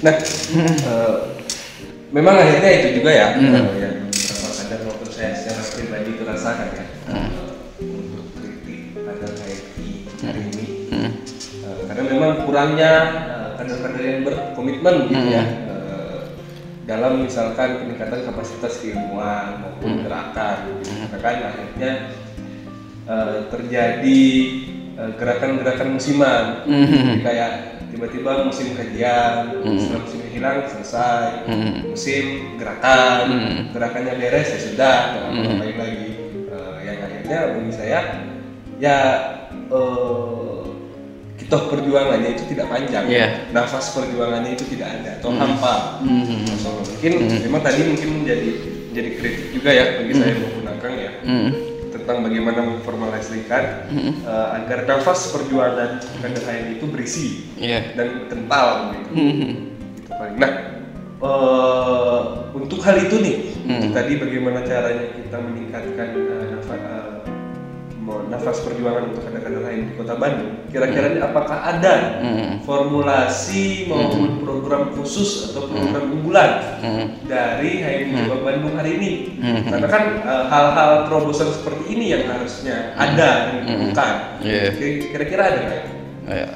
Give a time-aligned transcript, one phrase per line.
[0.00, 1.16] Nah, eh,
[2.08, 3.96] memang akhirnya itu juga ya eh, yang
[4.56, 6.84] kadang waktu saya secara pribadi itu rasakan ya.
[7.12, 7.28] Eh,
[7.84, 9.90] untuk kritik pada HMI
[10.24, 10.66] hari ini.
[10.88, 12.92] Eh, karena memang kurangnya
[13.60, 16.20] kader-kader yang berkomitmen gitu ya eh,
[16.88, 20.80] dalam misalkan peningkatan kapasitas keilmuan maupun gerakan.
[20.80, 20.90] Gitu.
[21.20, 21.92] Kan akhirnya
[23.50, 24.22] terjadi
[25.18, 26.44] gerakan-gerakan musiman.
[26.64, 27.52] Jadi kayak
[27.90, 31.46] tiba-tiba musim kajian setelah musim hilang selesai.
[31.86, 32.24] Musim
[32.56, 33.26] gerakan
[33.74, 34.98] gerakannya beres ya sudah.
[35.14, 36.08] Nggak ngapain lagi.
[36.50, 38.00] Eh, yang akhirnya bagi saya
[38.80, 38.98] ya
[39.50, 40.62] eh,
[41.40, 43.04] kitoh perjuangannya itu tidak panjang.
[43.08, 43.26] Iya.
[43.50, 46.04] nafas perjuangannya itu tidak ada atau hampa.
[46.04, 46.46] Mhm.
[46.60, 47.12] So, mungkin
[47.48, 48.50] memang tadi mungkin menjadi
[48.90, 51.10] jadi kritik juga ya bagi saya maupun Akang ya.
[51.22, 51.69] Mhm.
[52.10, 53.64] Tentang bagaimana memformulasikan
[53.94, 57.94] eh, agar nafas perjuangan kader HMI itu berisi Iya.
[57.94, 59.10] dan kental gitu.
[59.14, 59.50] Mhm.
[59.94, 60.34] Gitu paling.
[60.42, 60.52] Nah,
[61.22, 62.20] eh,
[62.50, 63.94] untuk hal itu nih, Hmm.
[63.94, 66.80] tadi bagaimana caranya kita meningkatkan eh, nafas,
[68.10, 70.66] mo- nafas perjuangan untuk kader-kader lain di Kota Bandung.
[70.66, 72.66] Kira-kira ini apakah ada Mhm.
[72.66, 76.50] formulasi maupun program khusus atau program unggulan
[76.82, 77.04] Mhm.
[77.30, 79.10] dari HMI Coba Bandung hari ini?
[79.38, 79.62] Hmm.
[79.70, 84.12] Karena kan eh, hal-hal terobosan seperti ini yang harusnya ada dan dilakukan.
[84.42, 84.62] Iya.
[85.06, 85.82] Kira-kira ada nggak?
[86.26, 86.48] Ya.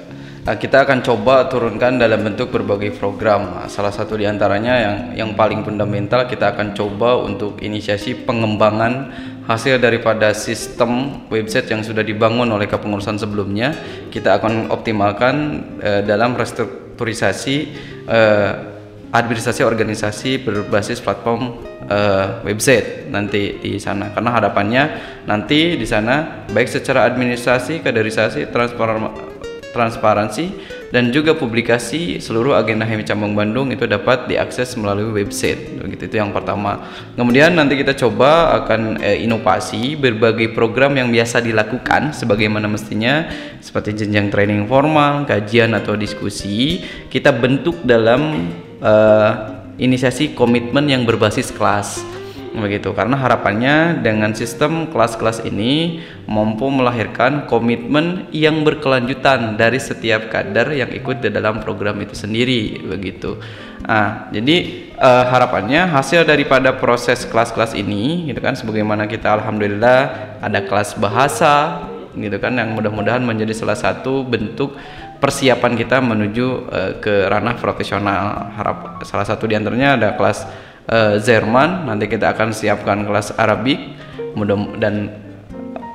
[0.45, 3.49] Nah, kita akan coba turunkan dalam bentuk berbagai program.
[3.49, 9.09] Nah, salah satu di antaranya yang yang paling fundamental kita akan coba untuk inisiasi pengembangan
[9.45, 13.77] hasil daripada sistem website yang sudah dibangun oleh kepengurusan sebelumnya.
[14.09, 15.35] Kita akan optimalkan
[15.81, 17.57] eh, dalam restrukturisasi
[18.09, 18.53] eh,
[19.15, 24.83] administrasi organisasi berbasis platform eh, website nanti di sana karena harapannya
[25.29, 29.15] nanti di sana baik secara administrasi kaderisasi transparan
[29.71, 30.45] transparansi
[30.95, 35.83] dan juga publikasi seluruh agenda HMI Cabang Bandung itu dapat diakses melalui website.
[35.83, 36.87] Begitu itu yang pertama.
[37.19, 43.27] Kemudian nanti kita coba akan eh, inovasi berbagai program yang biasa dilakukan sebagaimana mestinya
[43.59, 49.31] seperti jenjang training formal kajian atau diskusi kita bentuk dalam eh,
[49.83, 52.07] inisiasi komitmen yang berbasis kelas
[52.55, 52.95] begitu.
[52.95, 60.91] Karena harapannya dengan sistem kelas-kelas ini mampu melahirkan komitmen yang berkelanjutan dari setiap kader yang
[60.95, 62.81] ikut di dalam program itu sendiri.
[62.87, 63.37] Begitu.
[63.85, 64.57] Nah jadi
[64.97, 70.01] eh, harapannya hasil daripada proses kelas-kelas ini gitu kan sebagaimana kita alhamdulillah
[70.41, 74.79] ada kelas bahasa gitu kan yang mudah-mudahan menjadi salah satu bentuk
[75.19, 78.53] persiapan kita menuju eh, ke ranah profesional.
[78.55, 80.45] Harap salah satu di antaranya ada kelas
[81.25, 83.81] Jerman nanti kita akan siapkan kelas Arabik
[84.37, 85.25] mudah dan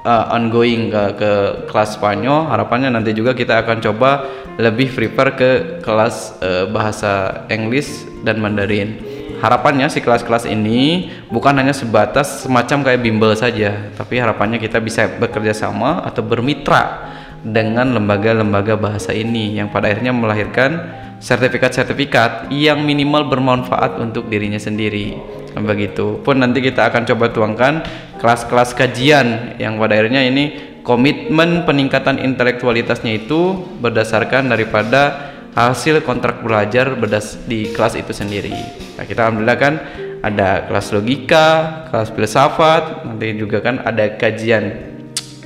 [0.03, 1.31] uh, ongoing ke, ke
[1.69, 2.49] kelas Spanyol.
[2.49, 4.25] Harapannya nanti juga kita akan coba
[4.57, 5.49] lebih prepare ke
[5.85, 8.99] kelas uh, bahasa Inggris dan Mandarin.
[9.39, 15.07] Harapannya si kelas-kelas ini bukan hanya sebatas semacam kayak bimbel saja tapi harapannya kita bisa
[15.15, 17.07] bekerja sama atau bermitra
[17.43, 25.19] dengan lembaga-lembaga bahasa ini yang pada akhirnya melahirkan sertifikat-sertifikat yang minimal bermanfaat untuk dirinya sendiri.
[25.55, 26.23] Begitu.
[26.23, 27.73] Pun nanti kita akan coba tuangkan
[28.19, 36.95] kelas-kelas kajian yang pada akhirnya ini komitmen peningkatan intelektualitasnya itu berdasarkan daripada hasil kontrak belajar
[36.95, 38.55] berdas di kelas itu sendiri.
[38.95, 39.73] Nah kita alhamdulillah kan
[40.19, 41.47] ada kelas logika
[41.91, 44.63] kelas filsafat nanti juga kan ada kajian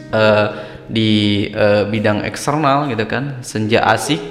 [0.09, 0.47] eh,
[0.93, 4.21] di eh, bidang eksternal gitu kan senja asik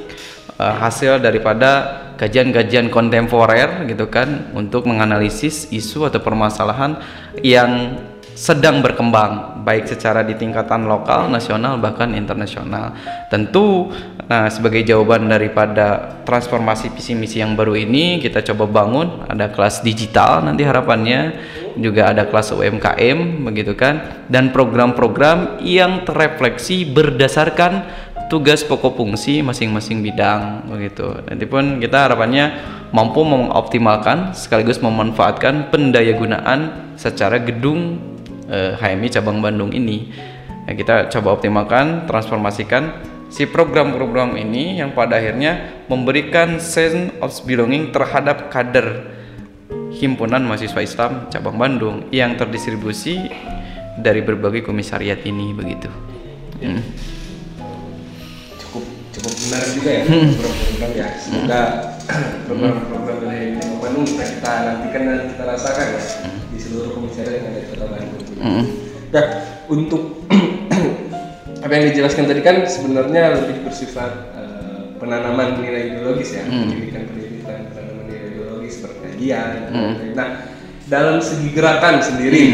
[0.63, 7.03] eh, hasil daripada kajian-kajian kontemporer gitu kan untuk menganalisis isu atau permasalahan
[7.43, 7.99] yang
[8.33, 12.97] sedang berkembang baik secara di tingkatan lokal, nasional bahkan internasional.
[13.29, 13.93] Tentu
[14.23, 19.85] nah sebagai jawaban daripada transformasi visi misi yang baru ini kita coba bangun ada kelas
[19.85, 21.37] digital nanti harapannya
[21.81, 27.87] juga ada kelas UMKM begitu kan dan program-program yang terrefleksi berdasarkan
[28.33, 31.21] tugas pokok fungsi masing-masing bidang begitu.
[31.29, 32.45] Nanti pun kita harapannya
[32.97, 38.01] mampu mengoptimalkan sekaligus memanfaatkan pendaya gunaan secara gedung
[38.49, 40.09] eh, HMI cabang Bandung ini.
[40.65, 47.93] Nah, kita coba optimalkan, transformasikan si program-program ini yang pada akhirnya memberikan sense of belonging
[47.93, 49.21] terhadap kader
[49.99, 53.29] himpunan mahasiswa Islam cabang Bandung yang terdistribusi
[54.01, 55.91] dari berbagai komisariat ini begitu.
[56.63, 56.79] Hmm.
[58.55, 61.09] cukup cukup benar juga ya program-program ya.
[61.19, 61.61] Semoga
[62.47, 66.03] program-program dari Kota Bandung bisa kita nantikan dan kita rasakan ya
[66.55, 68.23] di seluruh komisariat yang ada di Kota Bandung.
[69.13, 69.23] Ya
[69.67, 70.03] untuk
[71.65, 77.07] apa yang dijelaskan tadi kan sebenarnya lebih bersifat eh, penanaman nilai ideologis ya pendidikan
[79.23, 80.15] pendidikan kajian.
[80.19, 80.29] Nah,
[80.87, 82.45] dalam segi gerakan sendiri,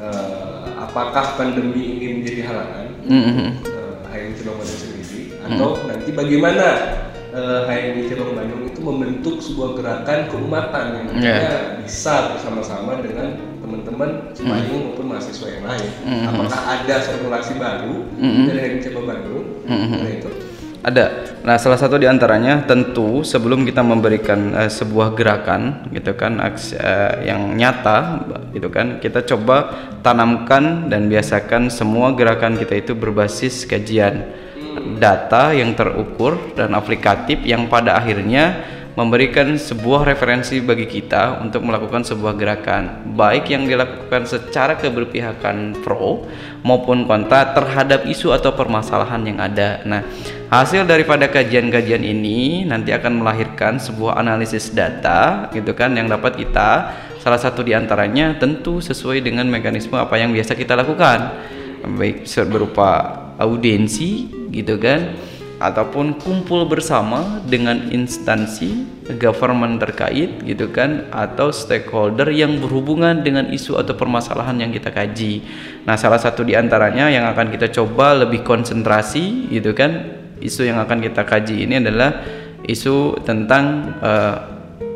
[0.00, 3.46] eh, apakah pandemi ini menjadi halangan Mhm.
[3.62, 6.66] eh, HMI Bandung sendiri, atau nanti bagaimana
[7.34, 11.50] eh, HMI Cabang Bandung itu membentuk sebuah gerakan keumatan yang nantinya
[11.82, 15.90] bisa bersama-sama dengan teman-teman Cipayung maupun mahasiswa yang lain.
[16.30, 18.06] Apakah ada formulasi baru
[18.46, 19.44] dari HMI Cabang Bandung?
[19.66, 20.30] Nah, itu.
[20.84, 21.23] Ada.
[21.44, 26.72] Nah, salah satu di antaranya tentu sebelum kita memberikan eh, sebuah gerakan gitu kan aksi,
[26.72, 28.24] eh, yang nyata
[28.56, 29.68] gitu kan, kita coba
[30.00, 34.24] tanamkan dan biasakan semua gerakan kita itu berbasis kajian
[34.96, 38.64] data yang terukur dan aplikatif yang pada akhirnya
[38.94, 46.22] memberikan sebuah referensi bagi kita untuk melakukan sebuah gerakan baik yang dilakukan secara keberpihakan pro
[46.62, 49.82] maupun kontra terhadap isu atau permasalahan yang ada.
[49.82, 50.06] Nah,
[50.46, 56.94] hasil daripada kajian-kajian ini nanti akan melahirkan sebuah analisis data gitu kan yang dapat kita
[57.18, 61.34] salah satu di antaranya tentu sesuai dengan mekanisme apa yang biasa kita lakukan
[61.98, 68.84] baik berupa audiensi gitu kan ataupun kumpul bersama dengan instansi
[69.20, 75.44] government terkait gitu kan atau stakeholder yang berhubungan dengan isu atau permasalahan yang kita kaji.
[75.86, 80.82] Nah, salah satu di antaranya yang akan kita coba lebih konsentrasi gitu kan isu yang
[80.82, 82.24] akan kita kaji ini adalah
[82.66, 84.36] isu tentang eh,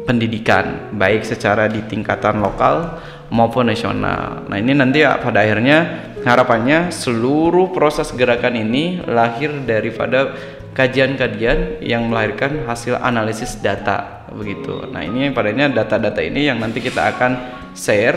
[0.09, 2.97] pendidikan baik secara di tingkatan lokal
[3.29, 4.49] maupun nasional.
[4.49, 10.37] Nah, ini nanti ya, pada akhirnya harapannya seluruh proses gerakan ini lahir daripada
[10.77, 14.87] kajian-kajian yang melahirkan hasil analisis data begitu.
[14.93, 17.33] Nah, ini padanya data-data ini yang nanti kita akan
[17.75, 18.15] share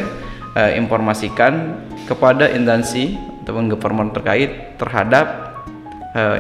[0.54, 5.26] eh, informasikan kepada instansi ataupun government terkait terhadap
[6.14, 6.40] eh,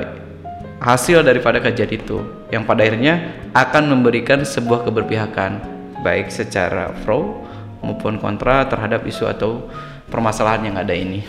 [0.82, 2.22] hasil daripada kajian itu
[2.54, 5.62] yang pada akhirnya akan memberikan sebuah keberpihakan
[6.02, 7.46] baik secara pro
[7.82, 9.70] maupun kontra terhadap isu atau
[10.10, 11.22] permasalahan yang ada ini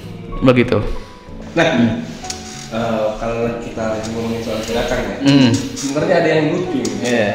[0.42, 0.78] begitu
[1.52, 1.68] Nah,
[2.72, 5.50] eh, kalau kita ngomongin soal gerakan ya, Hmm.
[5.52, 6.80] sebenarnya ada yang lucu.
[6.80, 6.96] nih.
[7.04, 7.28] Iya.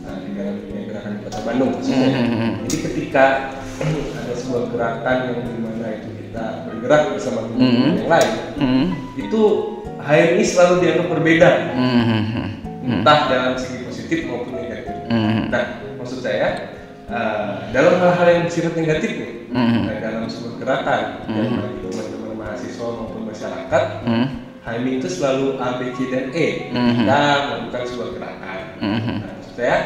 [0.00, 1.72] Nah, di dalam dunia gerakan di Kota Bandung.
[1.76, 2.52] Hmm, hmm, hmm.
[2.64, 3.24] Jadi ketika
[4.16, 7.98] ada sebuah gerakan yang di mana itu kita bergerak bersama teman-teman Hmm.
[8.00, 8.84] yang lain, Hmm.
[9.14, 9.42] itu
[10.00, 12.48] HMI selalu dianggap berbeda, Hmm, hmm, hmm.
[12.96, 14.96] entah dalam segi positif maupun negatif.
[15.12, 15.52] Hmm.
[15.52, 16.72] Nah, maksud saya
[17.10, 19.82] eh, dalam hal-hal yang bersifat negatif nih, Hmm.
[19.84, 24.26] nah, dalam sebuah gerakan yang bagi teman-teman mahasiswa maupun masyarakat, Hmm.
[24.60, 26.68] HMI itu selalu A, B, C, dan E.
[26.70, 27.02] Mhm.
[27.02, 28.60] Kita melakukan sebuah gerakan.
[28.78, 29.16] Mhm.
[29.24, 29.76] Nah, saya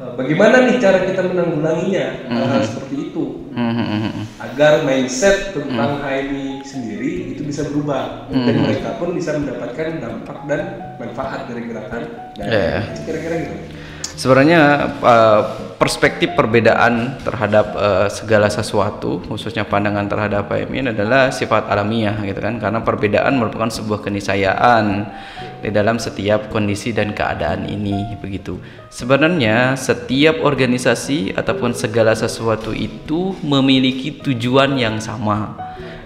[0.00, 4.24] eh, bagaimana nih cara kita menanggulanginya hal-hal seperti itu Hmm, hmm, hmm, hmm.
[4.40, 10.60] agar mindset tentang HMI sendiri itu bisa berubah dan mereka pun bisa mendapatkan dampak dan
[10.96, 12.02] manfaat dari gerakan.
[12.40, 12.96] Iya.
[12.96, 13.54] itu kira-kira gitu.
[14.16, 14.62] Sebenarnya
[15.00, 15.42] eh,
[15.78, 22.58] perspektif perbedaan terhadap eh, segala sesuatu, khususnya pandangan terhadap ini adalah sifat alamiah gitu kan,
[22.58, 25.06] karena perbedaan merupakan sebuah keniscayaan
[25.60, 28.58] di dalam setiap kondisi dan keadaan ini begitu.
[28.88, 35.54] Sebenarnya setiap organisasi ataupun segala sesuatu itu memiliki tujuan yang sama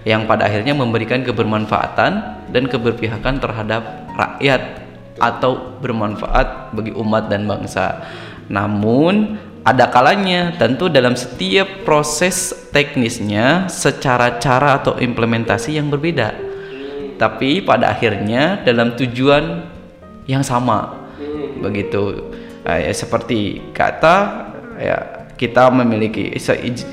[0.04, 2.12] yang pada akhirnya memberikan kebermanfaatan
[2.52, 4.83] dan keberpihakan terhadap rakyat
[5.18, 8.02] atau bermanfaat bagi umat dan bangsa.
[8.50, 16.36] Namun ada kalanya tentu dalam setiap proses teknisnya secara cara atau implementasi yang berbeda.
[17.16, 19.64] Tapi pada akhirnya dalam tujuan
[20.28, 21.08] yang sama.
[21.62, 22.32] Begitu.
[22.64, 24.16] Eh, seperti kata
[24.80, 24.98] ya
[25.36, 26.32] kita memiliki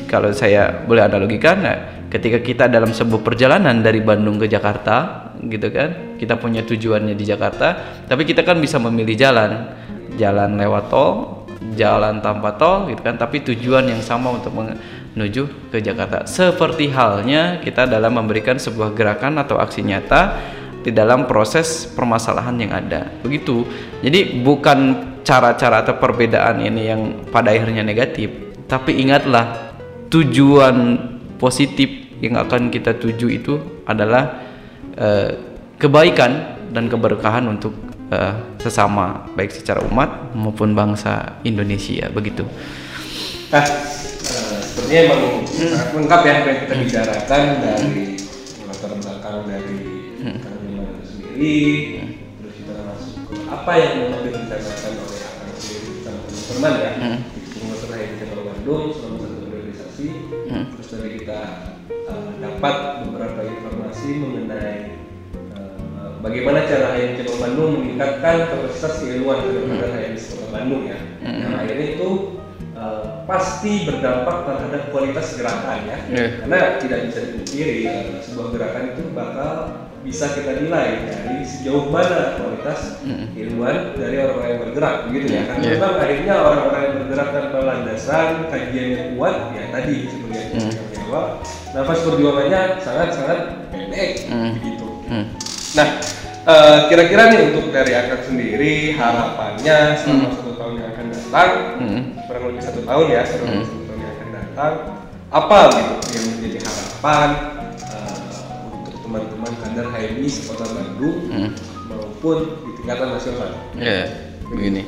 [0.09, 1.75] kalau saya boleh analogikan ya,
[2.11, 6.17] ketika kita dalam sebuah perjalanan dari Bandung ke Jakarta gitu kan?
[6.19, 7.67] Kita punya tujuannya di Jakarta
[8.05, 9.79] tapi kita kan bisa memilih jalan.
[10.19, 13.15] Jalan lewat tol jalan tanpa tol gitu kan?
[13.15, 16.27] Tapi tujuan yang sama untuk menuju ke Jakarta.
[16.27, 20.37] Seperti halnya kita dalam memberikan sebuah gerakan atau aksi nyata
[20.81, 23.07] di dalam proses permasalahan yang ada.
[23.23, 23.63] Begitu.
[24.03, 29.75] Jadi bukan cara-cara atau perbedaan ini yang pada akhirnya negatif tapi ingatlah
[30.07, 30.95] tujuan
[31.35, 34.50] positif yang akan kita tuju itu adalah
[34.97, 35.31] eh,
[35.77, 37.75] kebaikan dan keberkahan untuk
[38.11, 42.47] eh, sesama baik secara umat maupun bangsa Indonesia begitu.
[43.51, 48.05] Nah, eh, sepertinya emang sangat lengkap ya apa yang kita bicarakan dari
[48.67, 49.79] latar belakang dari
[50.21, 51.59] Kang Bima itu sendiri,
[52.39, 56.91] terus kita masuk ke apa yang memang direncanakan oleh Akang sendiri bersama teman-teman ya,
[57.33, 60.07] di pengusaha yang di Kota Bandung selama satu organisasi,
[60.45, 61.39] terus tadi kita
[61.89, 64.50] eh, dapat beberapa informasi mengenai
[66.21, 71.87] bagaimana cara HMC Kota Bandung meningkatkan kapasitas keilmuan daripada HMC Kota Bandung ya, yang akhirnya
[71.97, 72.09] itu
[73.29, 75.97] pasti berdampak terhadap kualitas gerakan ya.
[76.09, 76.25] Iya.
[76.41, 79.51] Karena tidak bisa dipungkiri eh, sebuah gerakan itu bakal
[80.01, 82.97] bisa kita nilai dari sejauh mana kualitas
[83.37, 85.41] ilmuwan dari orang-orang yang bergerak begitu ya.
[85.45, 85.71] Karena Iya.
[85.77, 90.59] memang akhirnya orang-orang yang bergerak tanpa landasan kajian yang kuat ya tadi seperti yang Hmm.
[90.73, 91.21] saya bilang bahwa
[91.71, 94.51] nafas perjuangannya sangat-sangat pendek Hmm.
[94.57, 94.87] begitu.
[95.05, 95.25] Hmm.
[95.71, 95.87] Nah,
[96.43, 101.49] eh, kira-kira nih untuk dari akad sendiri harapannya selama satu tahun yang akan datang,
[101.79, 102.01] Hmm.
[102.27, 104.73] kurang lebih satu tahun ya, kurang lebih satu tahun yang akan datang,
[105.31, 107.29] apa gitu yang menjadi harapan
[107.87, 108.17] eh,
[108.75, 111.49] untuk teman-teman kader HMI sekota Bandung Hmm.
[111.87, 112.37] maupun
[112.67, 113.51] di tingkatan nasional?
[113.75, 113.99] Ya,
[114.45, 114.83] begini.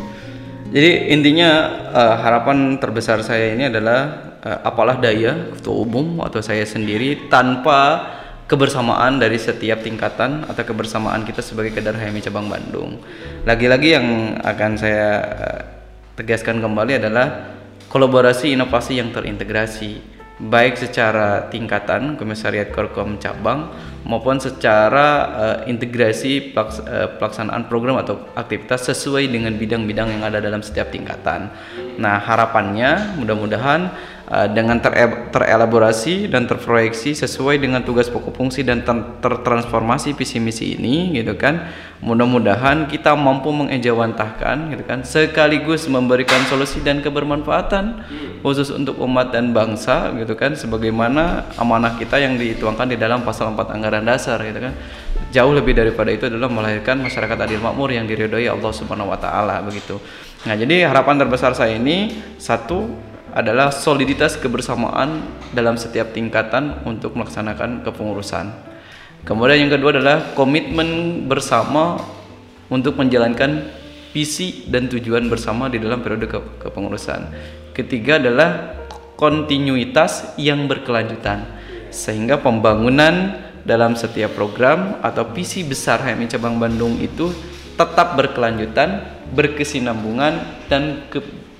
[0.73, 1.49] Jadi intinya
[1.93, 3.99] eh, harapan terbesar saya ini adalah
[4.41, 8.09] eh, apalah daya ketua umum atau saya sendiri tanpa
[8.47, 12.99] kebersamaan dari setiap tingkatan atau kebersamaan kita sebagai kader HMI cabang Bandung.
[13.47, 14.07] Lagi-lagi yang
[14.43, 15.61] akan saya eh,
[16.19, 17.55] tegaskan kembali adalah
[17.87, 23.69] kolaborasi inovasi yang terintegrasi baik secara tingkatan komisariat Korkom cabang
[24.03, 25.07] maupun secara
[25.37, 30.89] eh, integrasi pelaks- eh, pelaksanaan program atau aktivitas sesuai dengan bidang-bidang yang ada dalam setiap
[30.89, 31.53] tingkatan.
[32.01, 33.93] Nah, harapannya mudah-mudahan
[34.33, 39.21] eh, dengan tere- terelaborasi dan terproyeksi sesuai dengan tugas pokok fungsi dan ter-
[40.17, 41.69] visi misi ini gitu kan.
[42.01, 48.03] Mudah-mudahan kita mampu mengejawantahkan gitu kan sekaligus memberikan solusi dan kebermanfaatan
[48.43, 53.55] khusus untuk umat dan bangsa gitu kan sebagaimana amanah kita yang dituangkan di dalam pasal
[53.55, 54.73] 4 anggaran dasar gitu kan.
[55.31, 59.63] Jauh lebih daripada itu adalah melahirkan masyarakat adil makmur yang diridhoi Allah Subhanahu wa taala
[59.63, 59.97] begitu.
[60.43, 65.25] Nah, jadi harapan terbesar saya ini satu adalah soliditas kebersamaan
[65.57, 68.53] dalam setiap tingkatan untuk melaksanakan kepengurusan.
[69.25, 71.97] Kemudian yang kedua adalah komitmen bersama
[72.69, 73.65] untuk menjalankan
[74.13, 77.33] visi dan tujuan bersama di dalam periode ke- kepengurusan.
[77.73, 78.77] Ketiga adalah
[79.17, 81.49] kontinuitas yang berkelanjutan
[81.89, 83.33] sehingga pembangunan
[83.65, 87.33] dalam setiap program atau visi besar HMI cabang Bandung itu
[87.73, 89.01] tetap berkelanjutan,
[89.33, 91.52] berkesinambungan dan ke-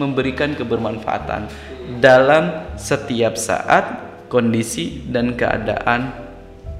[0.00, 1.52] memberikan kebermanfaatan
[2.00, 3.84] dalam setiap saat,
[4.32, 6.16] kondisi dan keadaan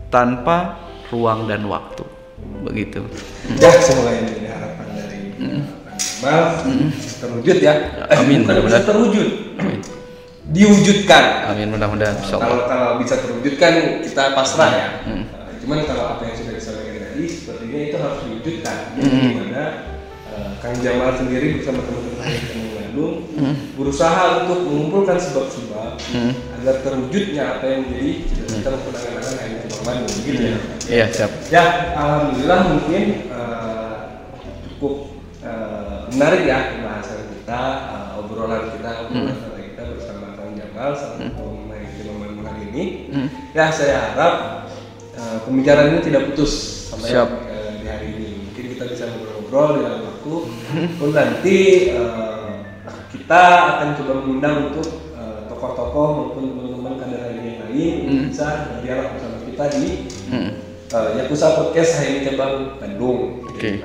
[0.09, 0.81] tanpa
[1.13, 2.03] ruang dan waktu.
[2.65, 3.05] Begitu.
[3.61, 5.19] Ya, semoga ini harapan dari
[6.21, 6.65] Bang
[7.21, 7.75] terwujud ya.
[8.17, 8.85] Amin, mudah-mudahan.
[8.85, 9.29] terwujud.
[10.51, 11.53] Diwujudkan.
[11.53, 12.49] Amin mudah-mudahan insyaallah.
[12.49, 14.89] Kalau kalau bisa terwujudkan kita pasrah ya.
[15.07, 18.77] Nah, cuman kalau apa yang sudah disampaikan tadi sepertinya itu harus diwujudkan.
[18.97, 19.21] Jadi Hmm.
[19.31, 19.65] gimana
[20.31, 22.29] eh, Kang Jamal sendiri bersama teman-teman
[23.01, 23.57] Bandung Hmm.
[23.73, 26.33] berusaha untuk mengumpulkan sebab-sebab Hmm.
[26.61, 30.57] agar terwujudnya apa yang menjadi cita-cita maupun angan-angan yang di Bandung gitu ya.
[30.85, 31.31] Iya, siap.
[31.49, 31.65] Ya,
[31.97, 33.03] alhamdulillah mungkin
[33.33, 33.99] eh,
[34.69, 34.95] cukup
[35.41, 41.25] eh, menarik ya pembahasan kita, eh, obrolan kita, obrolan santai kita bersama Kang Jamal satu
[41.33, 41.89] pemain
[42.21, 42.85] Bandung hari ini.
[43.09, 43.29] Hmm.
[43.57, 44.35] Ya, saya harap
[45.17, 46.53] eh, pembicaraan ini tidak putus
[46.93, 47.29] sampai Siap.
[47.49, 48.29] eh, di hari ini.
[48.45, 50.35] Mungkin kita bisa ngobrol-ngobrol di lain waktu.
[51.01, 52.40] Pun nanti eh,
[53.11, 53.43] kita
[53.77, 58.23] akan coba mengundang untuk eh, tokoh-tokoh maupun teman-teman kader hari yang lain Hmm.
[58.27, 59.87] bisa berdialog bersama kita di
[60.31, 60.51] Hmm.
[60.91, 63.45] uh, Yakuza Podcast HMI Cabang Bandung.
[63.47, 63.83] Oke.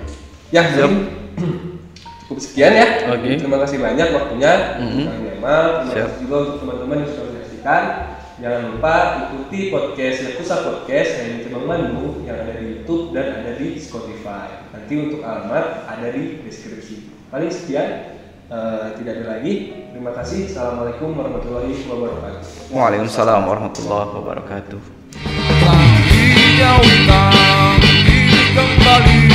[0.50, 0.74] Ya, Siap.
[0.78, 0.98] jadi
[2.26, 2.88] cukup sekian ya.
[3.12, 3.38] Oke.
[3.38, 5.04] Terima kasih banyak waktunya, Mhm.
[5.04, 5.64] Kang Jamal.
[5.82, 6.06] Terima Siap.
[6.08, 7.84] kasih juga untuk teman-teman yang sudah menyaksikan.
[8.36, 8.94] Jangan lupa
[9.26, 14.68] ikuti podcast Yakuza Podcast HMI Cabang Bandung yang ada di YouTube dan ada di Spotify.
[14.70, 16.96] Nanti untuk alamat ada di deskripsi.
[17.30, 18.15] Paling sekian.
[18.46, 19.74] Eh, tidak ada lagi.
[19.90, 20.46] Terima kasih.
[20.46, 22.70] Assalamualaikum warahmatullahi wabarakatuh.
[22.70, 24.80] Waalaikumsalam warahmatullahi wabarakatuh.
[28.56, 29.26] Kembali